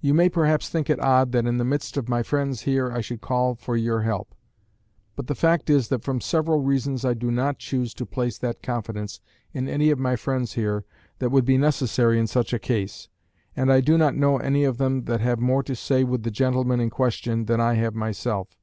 You 0.00 0.12
may 0.12 0.28
perhaps 0.28 0.68
think 0.68 0.90
it 0.90 0.98
odd 0.98 1.30
that 1.30 1.46
in 1.46 1.56
the 1.58 1.64
midst 1.64 1.96
of 1.96 2.08
my 2.08 2.24
friends 2.24 2.62
here 2.62 2.90
I 2.90 3.00
should 3.00 3.20
call 3.20 3.54
for 3.54 3.76
your 3.76 4.02
help; 4.02 4.34
but 5.14 5.28
the 5.28 5.36
fact 5.36 5.70
is 5.70 5.86
that 5.86 6.02
from 6.02 6.20
several 6.20 6.58
reasons 6.64 7.04
I 7.04 7.14
do 7.14 7.30
not 7.30 7.60
choose 7.60 7.94
to 7.94 8.04
place 8.04 8.38
that 8.38 8.60
confidence 8.60 9.20
in 9.54 9.68
any 9.68 9.90
of 9.90 10.00
my 10.00 10.16
friends 10.16 10.54
here 10.54 10.84
that 11.20 11.30
would 11.30 11.44
be 11.44 11.58
necessary 11.58 12.18
in 12.18 12.26
such 12.26 12.52
a 12.52 12.58
case, 12.58 13.08
and 13.54 13.72
I 13.72 13.80
do 13.80 13.96
not 13.96 14.16
know 14.16 14.38
any 14.38 14.64
of 14.64 14.78
them 14.78 15.04
that 15.04 15.20
have 15.20 15.38
more 15.38 15.62
to 15.62 15.76
say 15.76 16.02
with 16.02 16.24
the 16.24 16.32
gentleman 16.32 16.80
in 16.80 16.90
question 16.90 17.44
than 17.44 17.60
I 17.60 17.74
have 17.74 17.94
myself. 17.94 18.56